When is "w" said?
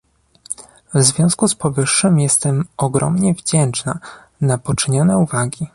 0.93-1.03